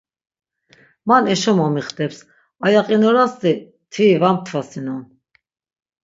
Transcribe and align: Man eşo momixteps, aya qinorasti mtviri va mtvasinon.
Man 1.09 1.23
eşo 1.33 1.51
momixteps, 1.59 2.17
aya 2.65 2.81
qinorasti 2.87 3.51
mtviri 3.61 4.17
va 4.21 4.29
mtvasinon. 4.35 5.03